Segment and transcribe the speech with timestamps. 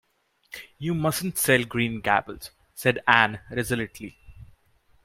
[0.79, 4.17] “You mustn’t sell Green Gables,” said Anne resolutely.